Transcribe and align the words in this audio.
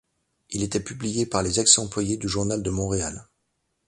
Il 0.49 0.63
était 0.63 0.79
publié 0.79 1.27
par 1.27 1.43
les 1.43 1.59
ex-employés 1.59 2.17
du 2.17 2.27
Journal 2.27 2.63
de 2.63 2.69
Montréal. 2.71 3.27